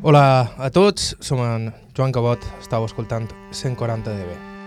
Hola 0.00 0.52
a 0.56 0.68
tots, 0.70 1.16
som 1.18 1.40
en 1.42 1.72
Joan 1.96 2.12
Cabot, 2.14 2.38
estàu 2.62 2.86
escoltant 2.86 3.26
140 3.50 4.14
dB. 4.14 4.57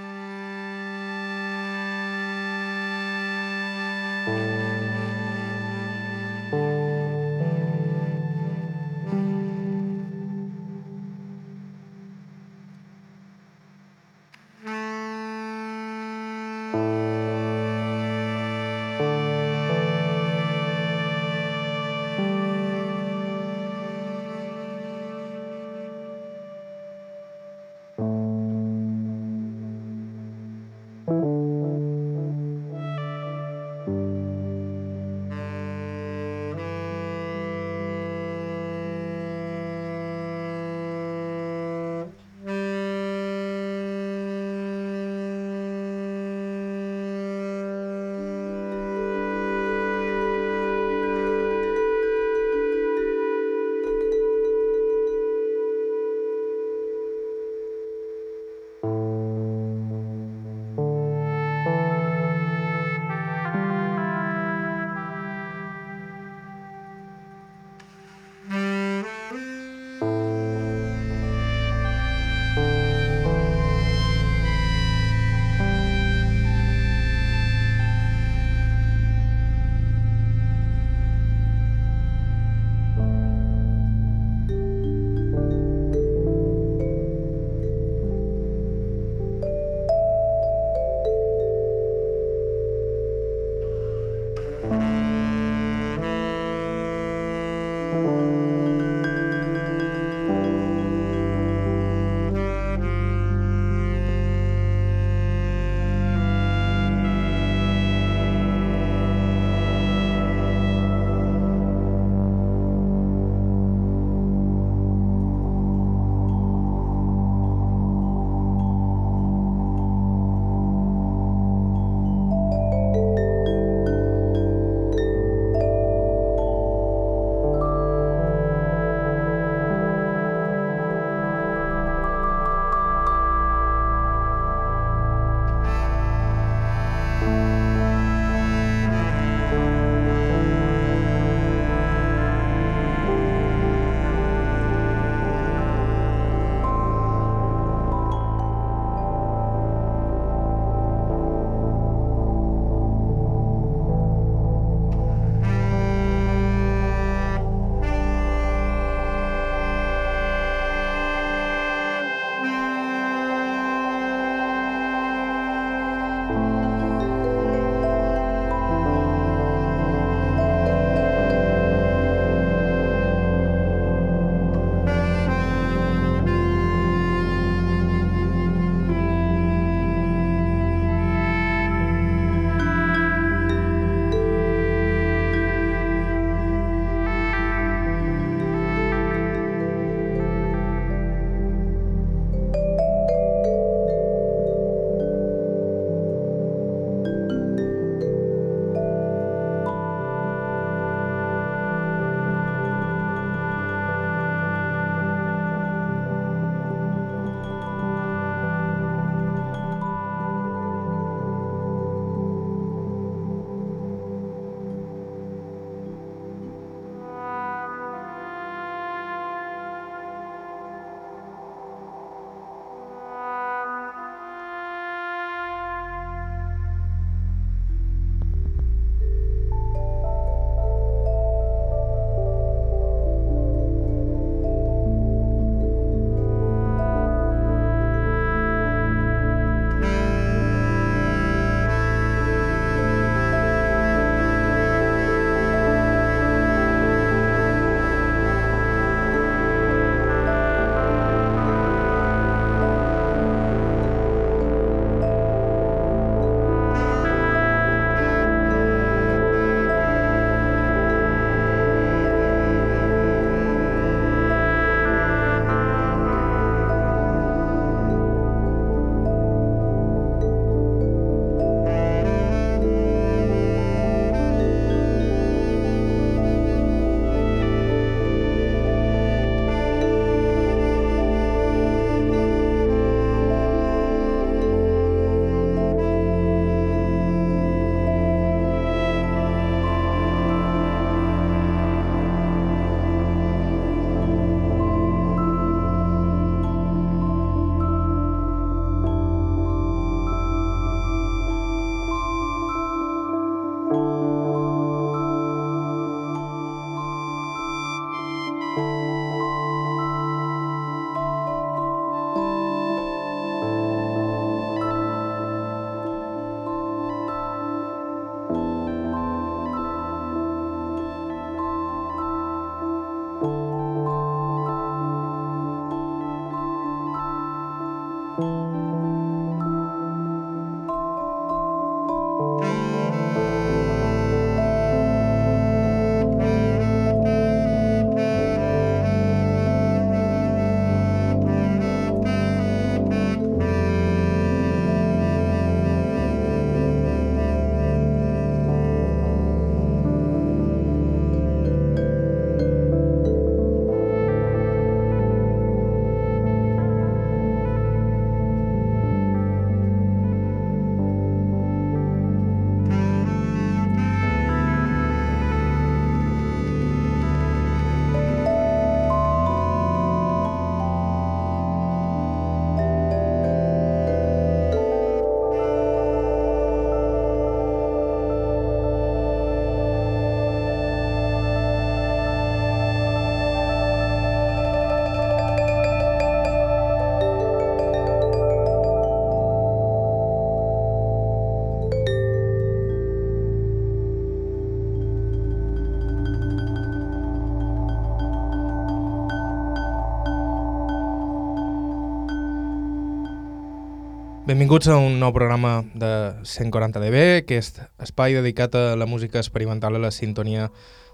Benvinguts 404.31 404.69
a 404.71 404.77
un 404.79 404.93
nou 404.95 405.11
programa 405.11 405.57
de 405.75 405.87
140 406.23 406.79
dB, 406.79 406.99
aquest 407.19 407.57
espai 407.83 408.13
dedicat 408.15 408.53
a 408.55 408.77
la 408.79 408.85
música 408.87 409.19
experimental 409.19 409.75
a 409.75 409.81
la 409.83 409.89
sintonia 409.91 410.45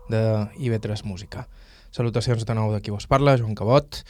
de 0.09 0.21
IB3 0.57 1.03
Música. 1.05 1.43
Salutacions 1.93 2.47
de 2.49 2.55
nou 2.57 2.73
de 2.73 2.81
qui 2.81 2.89
vos 2.89 3.05
parla, 3.05 3.35
Joan 3.37 3.53
Cabot. 3.53 4.01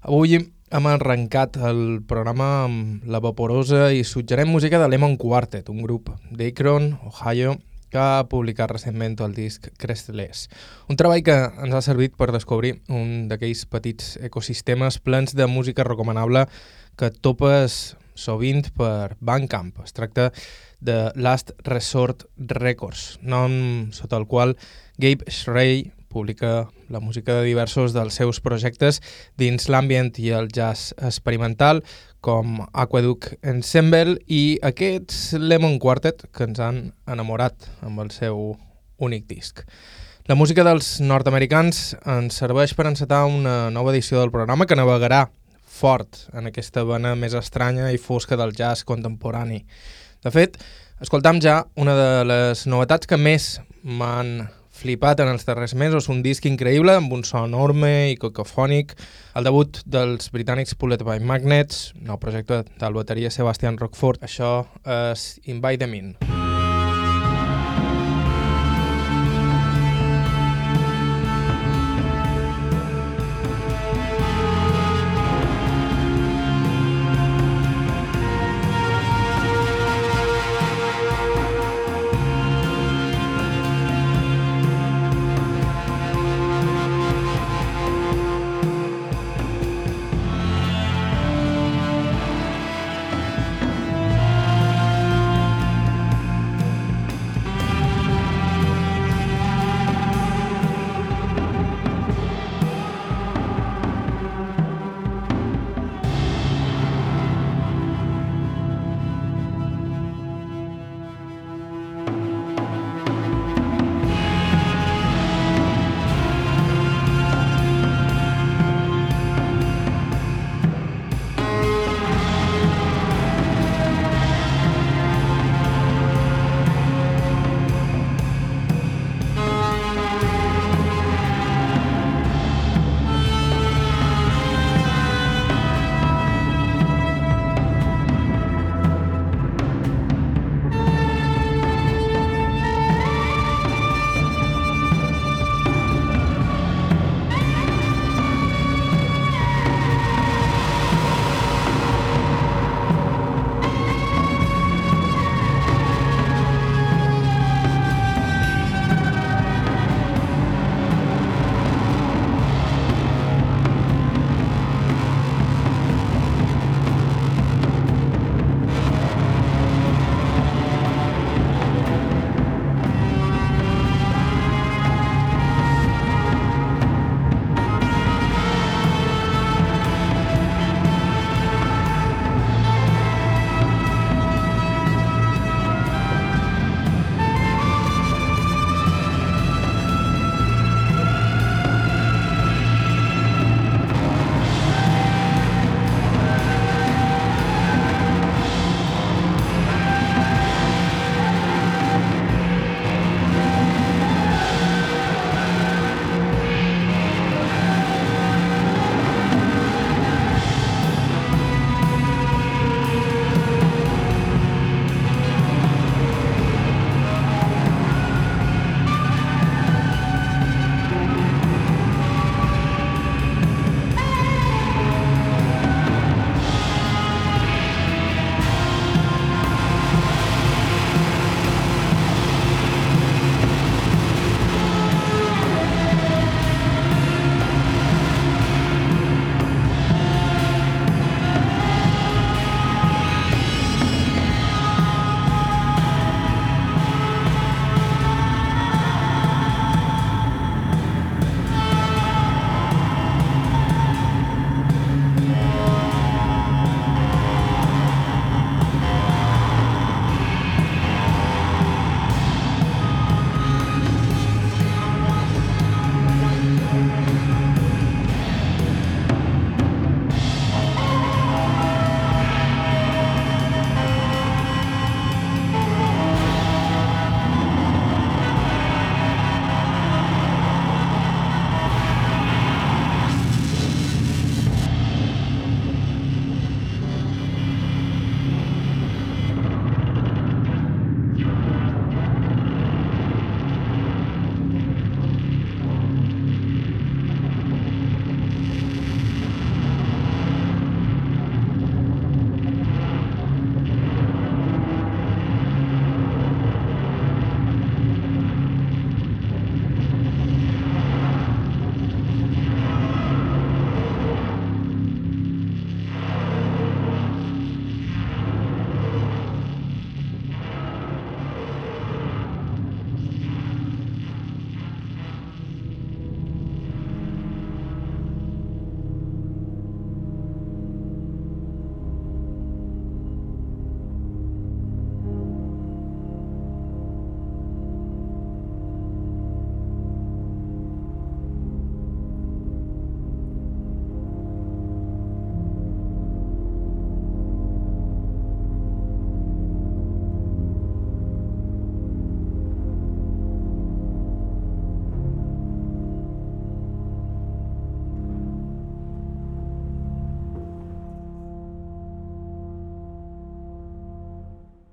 Avui 0.00 0.38
hem 0.38 0.88
arrencat 0.88 1.60
el 1.60 2.00
programa 2.08 2.48
amb 2.62 3.04
la 3.04 3.20
vaporosa 3.20 3.90
i 3.92 4.00
suggerent 4.00 4.48
música 4.48 4.80
de 4.80 4.88
Lemon 4.88 5.20
Quartet, 5.20 5.68
un 5.68 5.84
grup 5.84 6.08
d'Akron, 6.32 6.94
Ohio, 7.12 7.58
que 7.92 8.00
ha 8.00 8.24
publicat 8.32 8.72
recentment 8.72 9.20
el 9.20 9.36
disc 9.36 9.68
Crestless. 9.76 10.48
Un 10.88 10.96
treball 10.96 11.20
que 11.20 11.36
ens 11.36 11.76
ha 11.76 11.84
servit 11.84 12.16
per 12.16 12.32
descobrir 12.32 12.78
un 12.88 13.28
d'aquells 13.28 13.66
petits 13.68 14.14
ecosistemes 14.24 15.02
plens 15.04 15.36
de 15.36 15.52
música 15.52 15.84
recomanable 15.84 16.48
que 16.96 17.12
topes 17.12 17.98
sovint 18.14 18.70
per 18.76 19.16
Bandcamp. 19.20 19.80
Es 19.84 19.94
tracta 19.96 20.30
de 20.80 21.12
Last 21.14 21.52
Resort 21.66 22.26
Records, 22.36 23.18
nom 23.22 23.90
sota 23.92 24.18
el 24.20 24.26
qual 24.26 24.56
Gabe 24.98 25.30
Schrey 25.30 25.90
publica 26.10 26.68
la 26.88 26.98
música 26.98 27.36
de 27.38 27.46
diversos 27.46 27.94
dels 27.94 28.16
seus 28.18 28.40
projectes 28.42 28.98
dins 29.38 29.68
l'ambient 29.70 30.10
i 30.18 30.32
el 30.34 30.50
jazz 30.50 30.90
experimental, 30.98 31.84
com 32.20 32.58
Aqueduct 32.74 33.38
Ensemble 33.46 34.18
i 34.26 34.58
aquests 34.66 35.38
Lemon 35.38 35.78
Quartet 35.80 36.26
que 36.34 36.44
ens 36.50 36.60
han 36.60 36.82
enamorat 37.08 37.70
amb 37.86 38.02
el 38.02 38.10
seu 38.12 38.58
únic 39.00 39.24
disc. 39.30 39.64
La 40.28 40.36
música 40.36 40.62
dels 40.66 40.98
nord-americans 41.00 41.94
ens 42.04 42.36
serveix 42.42 42.74
per 42.76 42.90
encetar 42.90 43.24
una 43.26 43.70
nova 43.72 43.94
edició 43.94 44.20
del 44.20 44.34
programa 44.34 44.66
que 44.68 44.76
navegarà 44.78 45.24
fort 45.80 46.26
en 46.36 46.50
aquesta 46.50 46.84
vena 46.88 47.16
més 47.16 47.34
estranya 47.38 47.90
i 47.94 47.98
fosca 47.98 48.38
del 48.40 48.54
jazz 48.56 48.84
contemporani. 48.88 49.64
De 50.20 50.32
fet, 50.34 50.58
escoltam 51.00 51.40
ja 51.40 51.62
una 51.80 51.96
de 51.96 52.10
les 52.28 52.66
novetats 52.68 53.08
que 53.08 53.18
més 53.20 53.54
m'han 53.82 54.50
flipat 54.80 55.20
en 55.20 55.28
els 55.28 55.44
darrers 55.44 55.74
mesos, 55.76 56.08
un 56.12 56.22
disc 56.24 56.46
increïble 56.48 56.94
amb 56.96 57.12
un 57.12 57.24
so 57.28 57.42
enorme 57.44 58.12
i 58.12 58.18
cacofònic, 58.20 58.94
el 59.36 59.48
debut 59.48 59.82
dels 59.84 60.32
britànics 60.32 60.76
Pulled 60.80 61.04
by 61.04 61.20
Magnets, 61.20 61.90
nou 62.00 62.20
projecte 62.22 62.62
del 62.80 62.96
bateria 62.96 63.32
Sebastian 63.34 63.80
Rockford, 63.80 64.24
això 64.24 64.54
és 65.12 65.34
Invite 65.44 65.84
Them 65.84 65.98
In. 66.00 66.14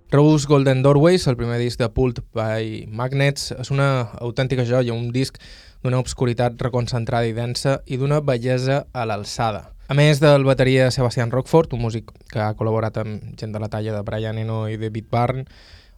Rose 0.09 0.47
Golden 0.47 0.81
Doorways, 0.83 1.27
el 1.27 1.35
primer 1.35 1.59
disc 1.59 1.79
de 1.81 1.89
Pult 1.91 2.21
by 2.31 2.85
Magnets, 2.87 3.49
és 3.51 3.71
una 3.75 4.07
autèntica 4.23 4.63
joia, 4.63 4.95
un 4.95 5.09
disc 5.11 5.35
d'una 5.83 5.99
obscuritat 5.99 6.55
reconcentrada 6.63 7.27
i 7.27 7.35
densa 7.35 7.81
i 7.91 7.99
d'una 7.99 8.21
bellesa 8.23 8.85
a 8.95 9.03
l'alçada. 9.03 9.65
A 9.91 9.97
més 9.99 10.21
del 10.23 10.47
bateria 10.47 10.87
Sebastian 10.95 11.33
Rockford, 11.35 11.75
un 11.75 11.83
músic 11.83 12.15
que 12.31 12.39
ha 12.39 12.53
col·laborat 12.55 13.01
amb 13.03 13.35
gent 13.35 13.51
de 13.51 13.59
la 13.59 13.67
talla 13.67 13.97
de 13.97 14.03
Brian 14.07 14.39
Eno 14.39 14.63
i 14.71 14.79
David 14.79 15.11
Byrne, 15.11 15.43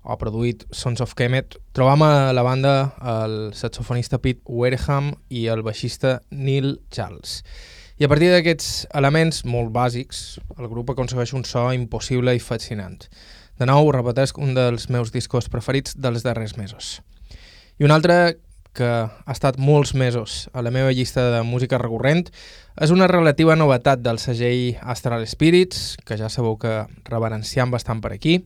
o 0.01 0.13
ha 0.13 0.17
produït 0.17 0.65
Sons 0.73 1.05
of 1.05 1.13
Kemet, 1.13 1.59
trobam 1.77 2.01
a 2.01 2.31
la 2.33 2.41
banda 2.41 2.75
el 3.13 3.39
saxofonista 3.53 4.17
Pete 4.17 4.41
Wareham 4.49 5.13
i 5.29 5.45
el 5.53 5.61
baixista 5.61 6.17
Neil 6.31 6.79
Charles. 6.89 7.43
I 7.99 8.07
a 8.07 8.09
partir 8.09 8.31
d'aquests 8.33 8.87
elements 8.95 9.43
molt 9.45 9.69
bàsics, 9.75 10.39
el 10.57 10.69
grup 10.71 10.95
aconsegueix 10.95 11.35
un 11.37 11.45
so 11.45 11.67
impossible 11.75 12.33
i 12.33 12.41
fascinant. 12.41 13.03
De 13.59 13.67
nou, 13.67 13.89
repeteix 13.91 14.31
un 14.39 14.53
dels 14.55 14.87
meus 14.87 15.11
discos 15.11 15.49
preferits 15.51 15.97
dels 15.99 16.23
darrers 16.23 16.55
mesos. 16.55 17.01
I 17.75 17.83
un 17.83 17.91
altre 17.91 18.39
que 18.71 18.87
ha 18.87 19.33
estat 19.33 19.57
molts 19.59 19.91
mesos 19.97 20.47
a 20.53 20.63
la 20.63 20.71
meva 20.71 20.93
llista 20.95 21.25
de 21.33 21.41
música 21.43 21.79
recurrent 21.81 22.29
és 22.79 22.93
una 22.95 23.09
relativa 23.11 23.57
novetat 23.59 23.99
del 24.05 24.21
segell 24.23 24.79
Astral 24.79 25.27
Spirits, 25.27 25.97
que 26.07 26.15
ja 26.15 26.31
sabeu 26.31 26.55
que 26.61 26.85
reverenciam 27.09 27.75
bastant 27.75 27.99
per 27.99 28.13
aquí. 28.15 28.39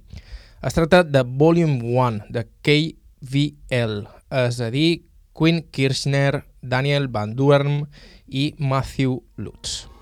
Es 0.66 0.74
tracta 0.74 1.04
de 1.04 1.22
Volume 1.22 1.84
1 1.86 2.34
de 2.34 2.48
KVL, 2.66 4.08
és 4.48 4.62
a 4.66 4.74
dir, 4.74 5.04
Quinn 5.38 5.66
Kirchner, 5.70 6.46
Daniel 6.62 7.10
Van 7.14 7.38
Duerm 7.38 7.84
i 8.26 8.54
Matthew 8.58 9.20
Lutz. 9.38 9.93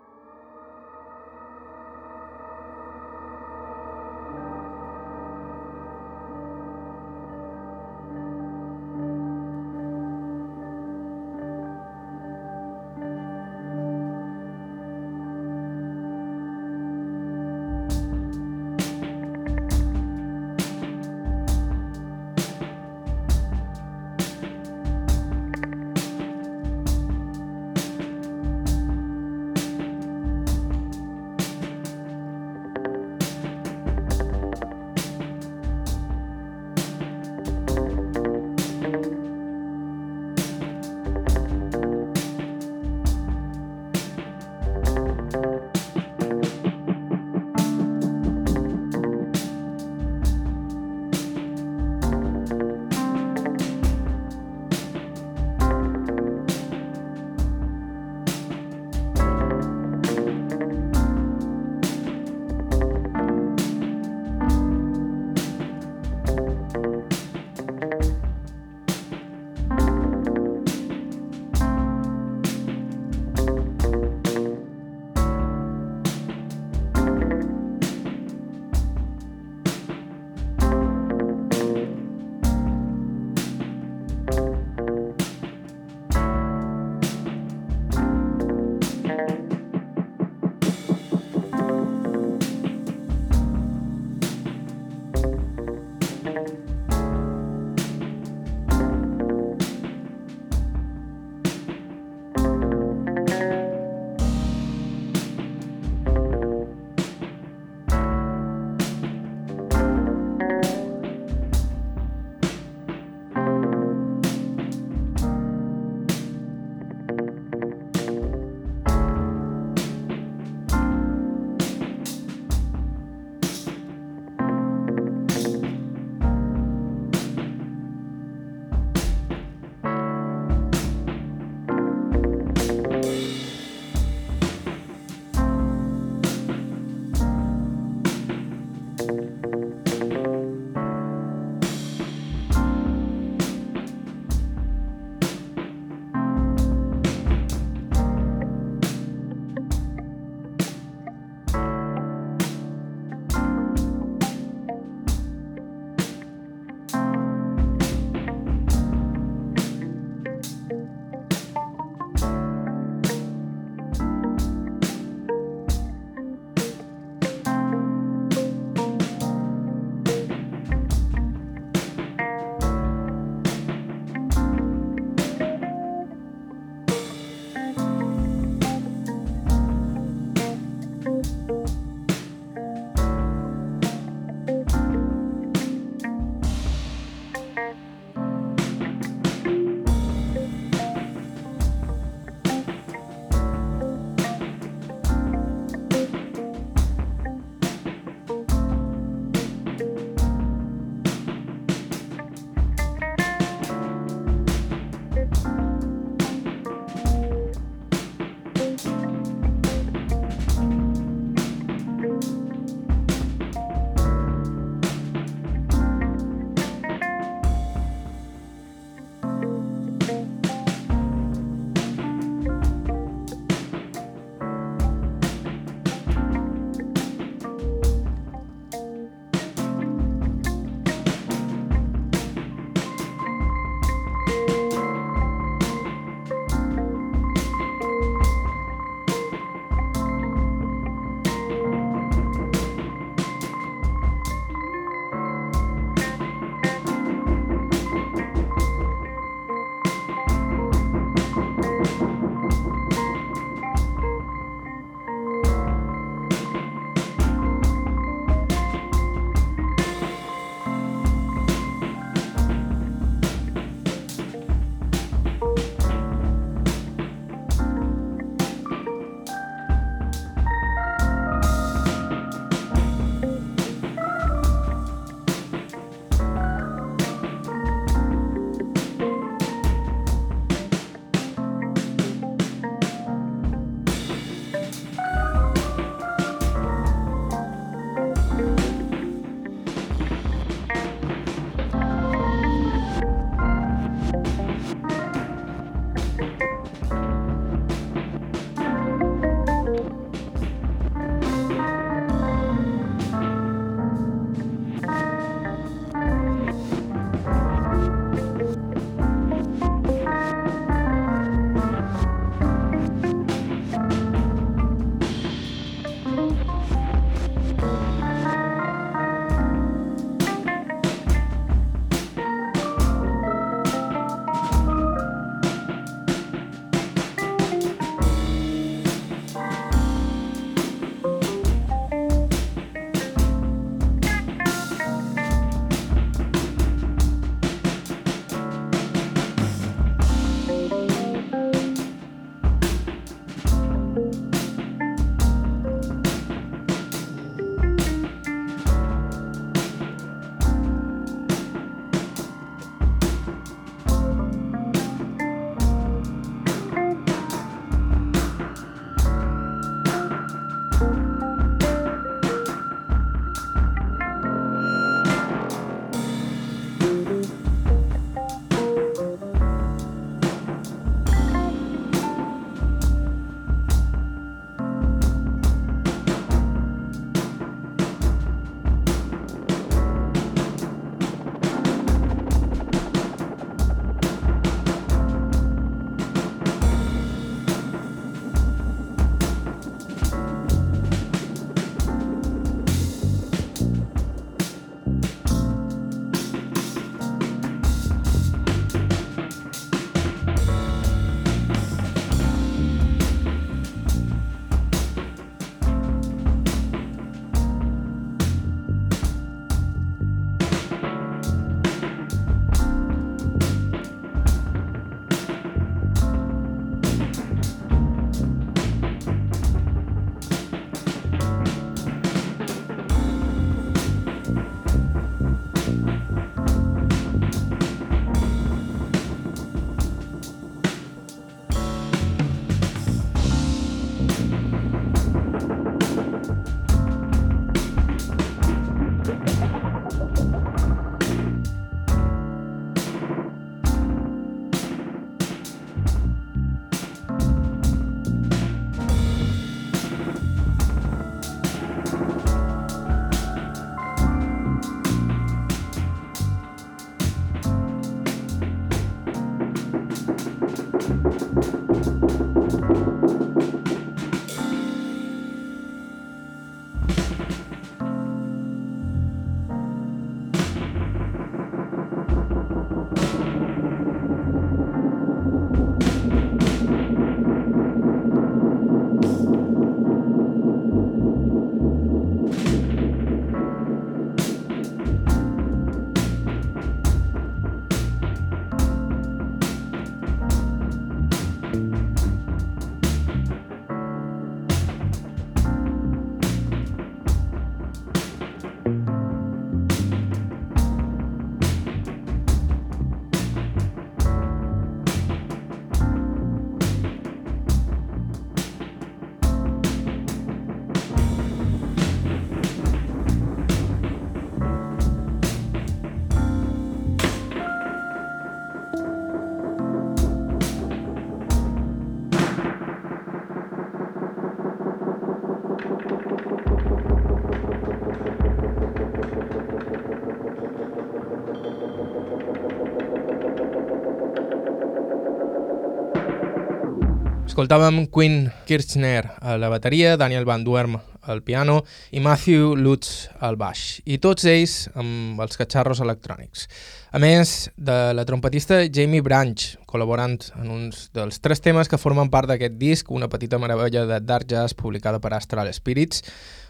Escoltàvem 537.31 537.85
Quinn 537.87 538.25
Kirchner 538.44 539.05
a 539.24 539.37
la 539.39 539.48
bateria, 539.48 539.94
Daniel 539.96 540.25
Van 540.27 540.41
Duerm 540.44 540.74
al 541.07 541.22
piano 541.24 541.61
i 541.96 542.01
Matthew 542.03 542.57
Lutz 542.59 543.05
al 543.24 543.37
baix, 543.39 543.77
i 543.87 544.01
tots 544.03 544.27
ells 544.27 544.55
amb 544.75 545.22
els 545.24 545.39
catxarros 545.39 545.79
electrònics. 545.79 546.44
A 546.91 547.00
més 547.00 547.48
de 547.55 547.77
la 547.96 548.03
trompetista 548.03 548.59
Jamie 548.67 549.00
Branch, 549.00 549.48
col·laborant 549.63 550.20
en 550.41 550.51
uns 550.51 550.89
dels 550.91 551.24
tres 551.24 551.39
temes 551.39 551.72
que 551.72 551.79
formen 551.79 552.11
part 552.11 552.27
d'aquest 552.27 552.59
disc, 552.59 552.91
una 552.91 553.07
petita 553.07 553.39
meravella 553.39 553.87
de 553.87 554.03
dark 554.03 554.27
jazz 554.27 554.51
publicada 554.51 555.00
per 555.00 555.15
Astral 555.15 555.53
Spirits, 555.55 556.03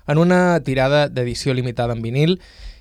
en 0.09 0.17
una 0.17 0.57
tirada 0.65 1.05
d'edició 1.13 1.53
limitada 1.53 1.93
en 1.93 2.01
vinil 2.01 2.39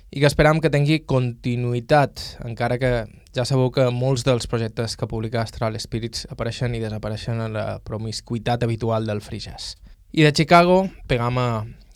i 0.09 0.17
que 0.17 0.25
esperam 0.25 0.57
que 0.57 0.73
tingui 0.73 1.03
continuïtat, 1.05 2.41
encara 2.49 2.81
que 2.81 2.95
ja 3.35 3.45
sabeu 3.47 3.71
que 3.71 3.87
molts 3.95 4.25
dels 4.27 4.47
projectes 4.51 4.97
que 4.99 5.07
publica 5.07 5.41
Astral 5.41 5.77
Spirits 5.79 6.25
apareixen 6.31 6.75
i 6.75 6.81
desapareixen 6.83 7.39
en 7.39 7.53
la 7.55 7.65
promiscuitat 7.83 8.63
habitual 8.63 9.07
del 9.07 9.21
free 9.23 9.39
jazz. 9.39 9.75
I 10.11 10.25
de 10.27 10.33
Chicago 10.35 10.89
pegam 11.07 11.37
a 11.39 11.49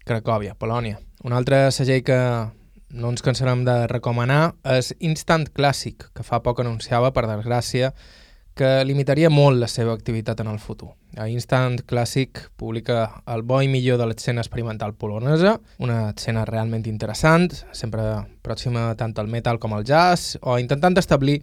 Cracòvia, 0.05 0.55
Polònia. 0.55 1.01
Un 1.25 1.33
altre 1.33 1.71
segell 1.75 2.05
que 2.07 2.19
no 2.95 3.11
ens 3.11 3.23
cansarem 3.25 3.65
de 3.67 3.75
recomanar 3.91 4.55
és 4.63 4.93
Instant 5.03 5.49
Classic, 5.51 6.07
que 6.15 6.23
fa 6.23 6.39
poc 6.45 6.61
anunciava, 6.63 7.11
per 7.11 7.25
desgràcia, 7.27 7.91
que 8.55 8.85
limitaria 8.87 9.29
molt 9.29 9.59
la 9.59 9.67
seva 9.67 9.93
activitat 9.93 10.39
en 10.39 10.47
el 10.47 10.61
futur. 10.63 10.93
A 11.19 11.27
Instant 11.27 11.81
Classic 11.87 12.39
publica 12.55 13.21
el 13.31 13.43
bo 13.43 13.59
i 13.61 13.67
millor 13.71 13.99
de 13.99 14.07
l'escena 14.07 14.41
experimental 14.43 14.95
polonesa, 14.95 15.57
una 15.83 16.13
escena 16.13 16.45
realment 16.47 16.87
interessant, 16.87 17.51
sempre 17.75 18.07
pròxima 18.43 18.87
tant 18.95 19.15
al 19.19 19.31
metal 19.31 19.59
com 19.59 19.75
al 19.75 19.83
jazz, 19.83 20.37
o 20.41 20.57
intentant 20.59 20.95
establir 20.97 21.41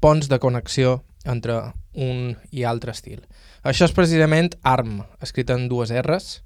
ponts 0.00 0.30
de 0.30 0.38
connexió 0.38 1.02
entre 1.26 1.58
un 1.98 2.36
i 2.54 2.62
altre 2.62 2.94
estil. 2.94 3.24
Això 3.66 3.88
és 3.88 3.94
precisament 3.94 4.54
ARM, 4.62 5.02
escrit 5.20 5.50
en 5.50 5.66
dues 5.68 5.90
R's, 5.90 6.38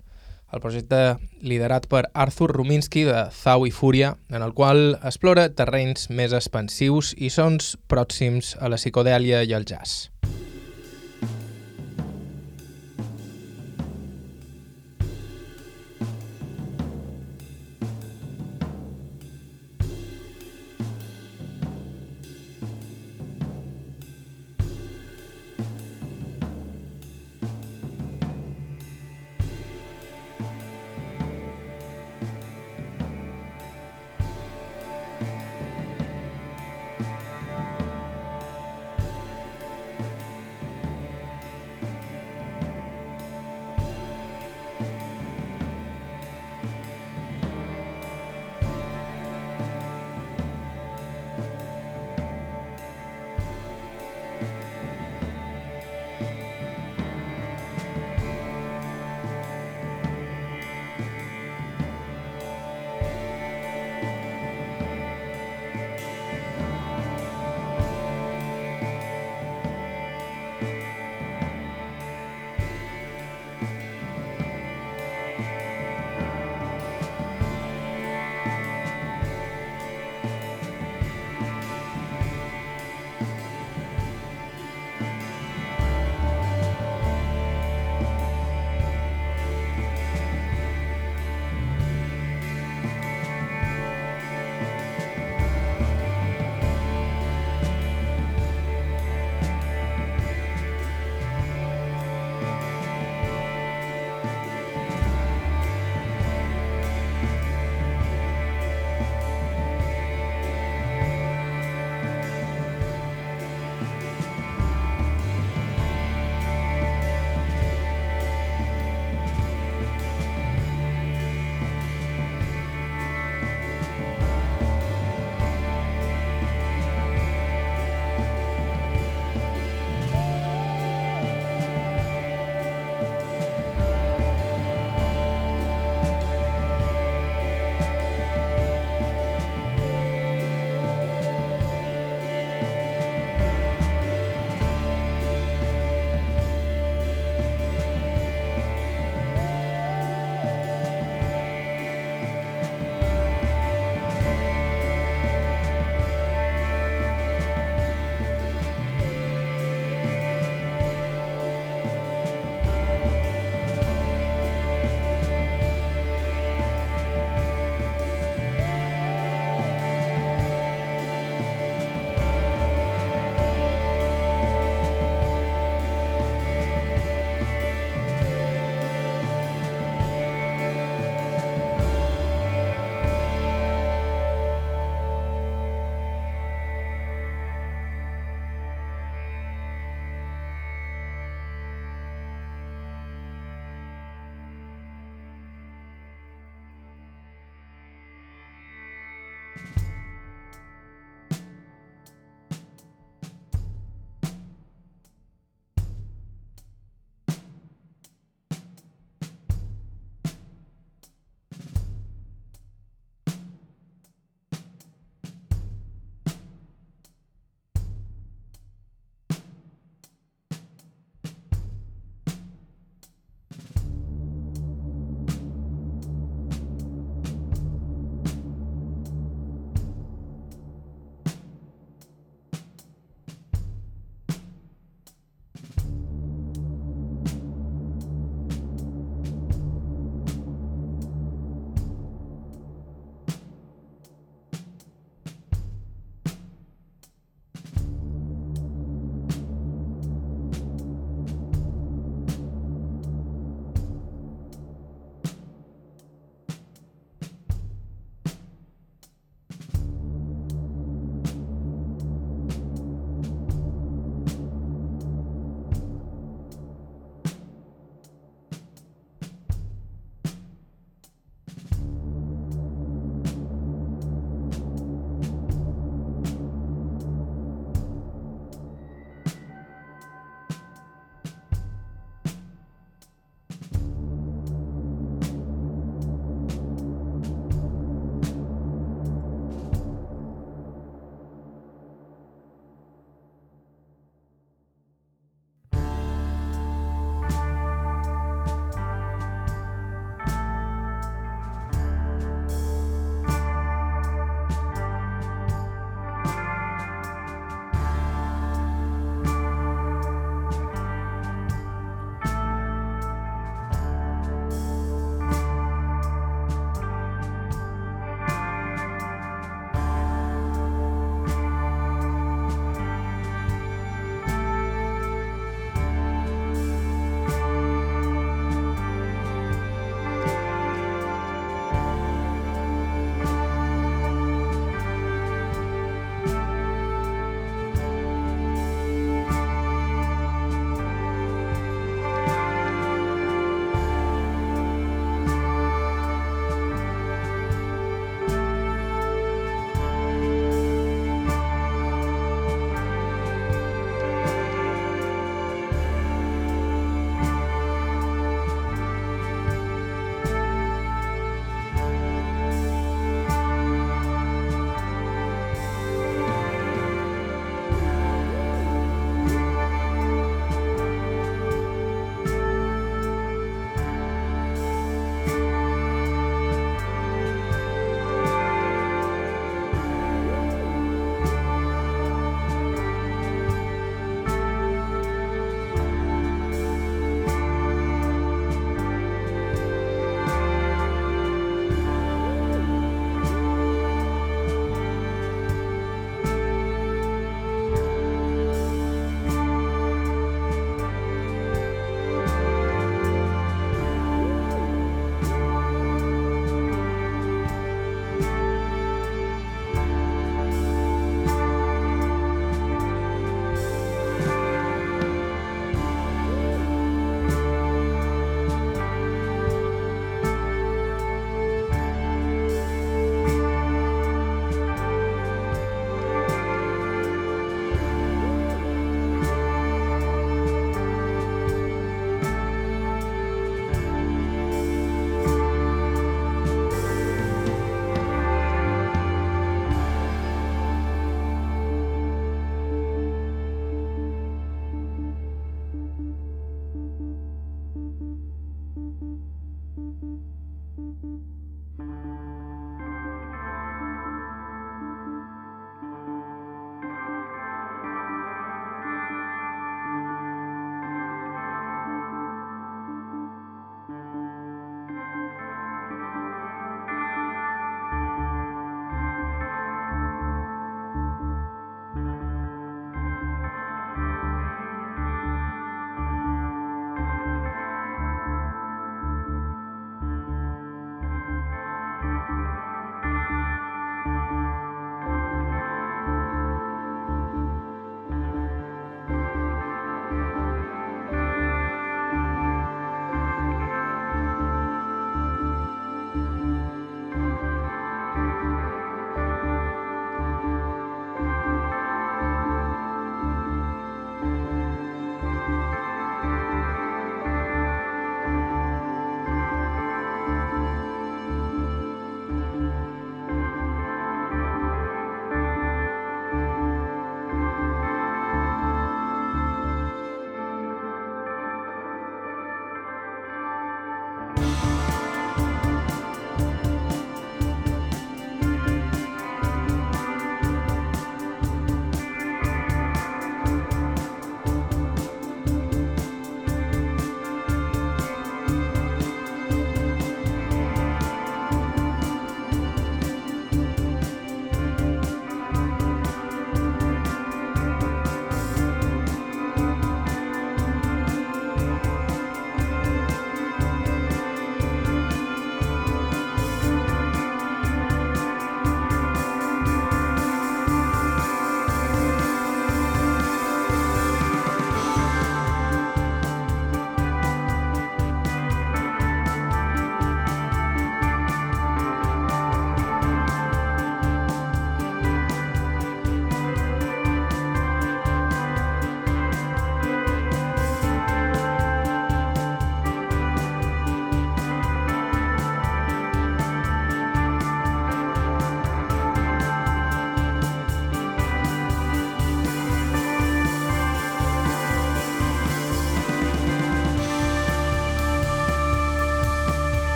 el 0.52 0.60
projecte 0.60 1.16
liderat 1.40 1.88
per 1.88 2.04
Arthur 2.12 2.52
Ruminsky 2.52 3.06
de 3.08 3.26
Zau 3.32 3.66
i 3.66 3.72
Fúria, 3.72 4.14
en 4.30 4.44
el 4.44 4.54
qual 4.54 4.98
explora 5.00 5.48
terrenys 5.56 6.10
més 6.12 6.36
expansius 6.36 7.14
i 7.16 7.32
sons 7.32 7.74
pròxims 7.88 8.56
a 8.60 8.68
la 8.68 8.80
psicodèlia 8.80 9.42
i 9.48 9.56
al 9.56 9.64
jazz. 9.68 10.11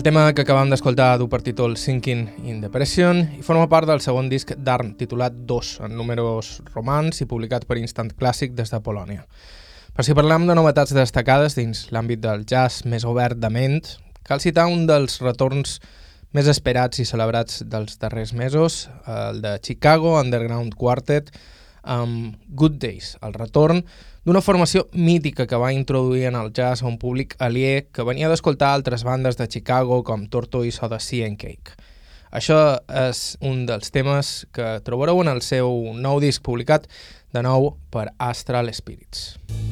El 0.00 0.04
tema 0.04 0.32
que 0.32 0.40
acabam 0.46 0.70
d'escoltar 0.72 1.18
du 1.20 1.26
per 1.28 1.42
títol 1.44 1.74
Sinking 1.76 2.46
in 2.48 2.62
Depression 2.62 3.18
i 3.36 3.42
forma 3.44 3.66
part 3.68 3.84
del 3.84 4.00
segon 4.00 4.30
disc 4.32 4.54
d'Arm 4.56 4.94
titulat 4.96 5.34
2 5.44 5.72
en 5.84 5.92
números 5.92 6.54
romans 6.72 7.20
i 7.20 7.26
publicat 7.28 7.66
per 7.68 7.76
Instant 7.76 8.08
Classic 8.16 8.54
des 8.56 8.72
de 8.72 8.80
Polònia. 8.80 9.26
Per 9.92 10.06
si 10.06 10.16
parlem 10.16 10.46
de 10.48 10.56
novetats 10.56 10.96
destacades 10.96 11.58
dins 11.58 11.82
l'àmbit 11.92 12.22
del 12.24 12.46
jazz 12.48 12.86
més 12.88 13.04
obert 13.04 13.36
de 13.36 13.52
ment, 13.52 13.76
cal 14.24 14.40
citar 14.40 14.70
un 14.72 14.86
dels 14.88 15.20
retorns 15.20 15.76
més 16.32 16.48
esperats 16.48 17.04
i 17.04 17.04
celebrats 17.04 17.60
dels 17.68 18.00
darrers 18.00 18.32
mesos, 18.32 18.86
el 19.04 19.44
de 19.44 19.58
Chicago 19.60 20.16
Underground 20.16 20.80
Quartet, 20.80 21.28
amb 21.84 22.40
Good 22.48 22.80
Days, 22.80 23.18
el 23.20 23.36
retorn 23.36 23.84
d'una 24.24 24.42
formació 24.44 24.86
mítica 24.92 25.46
que 25.48 25.58
va 25.60 25.72
introduir 25.72 26.26
en 26.28 26.36
el 26.36 26.52
jazz 26.52 26.82
a 26.82 26.88
un 26.90 26.98
públic 27.00 27.36
aliè 27.40 27.86
que 27.92 28.04
venia 28.04 28.28
d'escoltar 28.28 28.74
altres 28.74 29.04
bandes 29.04 29.40
de 29.40 29.48
Chicago 29.48 30.02
com 30.04 30.26
Tortoise 30.28 30.84
o 30.84 30.90
The 30.92 31.00
Sea 31.00 31.26
and 31.30 31.40
Cake. 31.40 31.78
Això 32.30 32.78
és 33.08 33.34
un 33.40 33.64
dels 33.66 33.90
temes 33.90 34.46
que 34.54 34.76
trobareu 34.86 35.22
en 35.24 35.32
el 35.32 35.42
seu 35.42 35.90
nou 35.96 36.20
disc 36.22 36.44
publicat 36.46 36.86
de 37.32 37.42
nou 37.42 37.74
per 37.90 38.10
Astral 38.18 38.70
Spirits. 38.74 39.34
you 39.50 39.69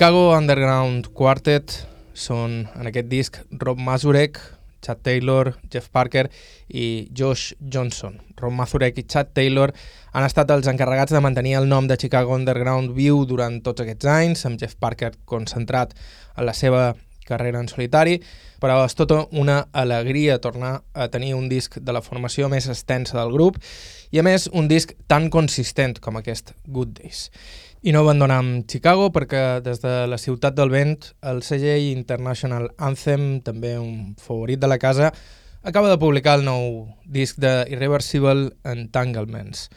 Chicago 0.00 0.30
Underground 0.32 1.10
Quartet 1.12 1.74
són 2.16 2.54
en 2.72 2.86
aquest 2.88 3.10
disc 3.10 3.34
Rob 3.60 3.82
Mazurek, 3.84 4.38
Chad 4.80 5.02
Taylor, 5.04 5.50
Jeff 5.68 5.90
Parker 5.92 6.22
i 6.72 7.10
Josh 7.12 7.52
Johnson. 7.60 8.16
Rob 8.40 8.56
Mazurek 8.56 8.96
i 8.96 9.04
Chad 9.04 9.34
Taylor 9.36 9.74
han 10.14 10.24
estat 10.24 10.54
els 10.56 10.72
encarregats 10.72 11.12
de 11.12 11.20
mantenir 11.20 11.58
el 11.60 11.68
nom 11.68 11.84
de 11.84 12.00
Chicago 12.00 12.32
Underground 12.32 12.96
viu 12.96 13.26
durant 13.28 13.60
tots 13.60 13.84
aquests 13.84 14.08
anys, 14.08 14.46
amb 14.48 14.56
Jeff 14.56 14.80
Parker 14.80 15.12
concentrat 15.28 15.92
en 15.92 16.48
la 16.48 16.56
seva 16.56 16.94
carrera 17.28 17.60
en 17.60 17.68
solitari, 17.68 18.22
però 18.56 18.80
és 18.88 18.96
tota 18.96 19.26
una 19.36 19.66
alegria 19.76 20.40
tornar 20.40 20.78
a 20.94 21.10
tenir 21.12 21.34
un 21.36 21.52
disc 21.52 21.76
de 21.76 21.92
la 21.92 22.00
formació 22.00 22.48
més 22.48 22.72
extensa 22.72 23.20
del 23.20 23.36
grup 23.36 23.60
i 24.10 24.18
a 24.18 24.24
més 24.24 24.48
un 24.56 24.64
disc 24.64 24.96
tan 25.12 25.28
consistent 25.28 26.00
com 26.00 26.16
aquest 26.16 26.54
Good 26.66 26.96
Days. 27.02 27.28
I 27.82 27.94
no 27.96 28.02
abandonem 28.04 28.66
Chicago 28.68 29.06
perquè 29.08 29.62
des 29.64 29.78
de 29.80 30.04
la 30.04 30.18
ciutat 30.20 30.52
del 30.52 30.68
vent 30.68 31.06
el 31.24 31.38
segell 31.40 31.86
International 31.94 32.66
Anthem, 32.76 33.38
també 33.40 33.78
un 33.80 34.18
favorit 34.20 34.60
de 34.60 34.68
la 34.68 34.76
casa, 34.76 35.14
acaba 35.64 35.88
de 35.88 35.96
publicar 35.96 36.34
el 36.36 36.44
nou 36.44 36.90
disc 37.08 37.38
de 37.40 37.64
Irreversible 37.72 38.50
Entanglements, 38.68 39.70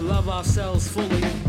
Ourselves 0.10 0.88
fully. 0.88 1.49